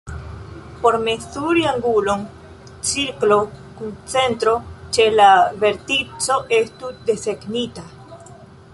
Por 0.83 0.95
mezuri 1.07 1.65
angulon, 1.71 2.23
cirklo 2.93 3.39
kun 3.77 3.93
centro 4.15 4.57
ĉe 4.97 5.09
la 5.21 5.31
vertico 5.67 6.43
estu 6.63 6.95
desegnita. 7.11 7.89